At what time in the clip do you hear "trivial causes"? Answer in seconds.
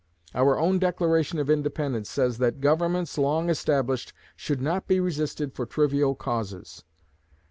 5.67-6.83